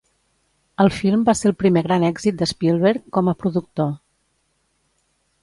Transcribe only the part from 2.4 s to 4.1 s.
de Spielberg com a productor.